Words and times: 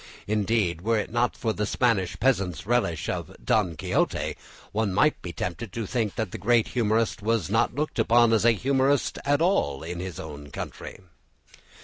Indeed, 0.25 0.81
were 0.81 0.97
it 0.97 1.11
not 1.11 1.37
for 1.37 1.53
the 1.53 1.67
Spanish 1.67 2.19
peasant's 2.19 2.65
relish 2.65 3.07
of 3.07 3.35
"Don 3.45 3.75
Quixote," 3.75 4.35
one 4.71 4.95
might 4.95 5.21
be 5.21 5.31
tempted 5.31 5.71
to 5.73 5.85
think 5.85 6.15
that 6.15 6.31
the 6.31 6.39
great 6.39 6.69
humourist 6.69 7.21
was 7.21 7.51
not 7.51 7.75
looked 7.75 7.99
upon 7.99 8.33
as 8.33 8.43
a 8.43 8.49
humourist 8.51 9.19
at 9.25 9.43
all 9.43 9.83
in 9.83 9.99
his 9.99 10.19
own 10.19 10.49
country. 10.49 11.01